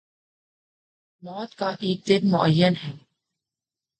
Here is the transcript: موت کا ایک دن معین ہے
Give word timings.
موت 1.23 1.55
کا 1.55 1.69
ایک 1.79 2.07
دن 2.07 2.29
معین 2.31 2.73
ہے 2.83 2.91